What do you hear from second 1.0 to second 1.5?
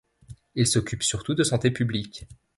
surtout de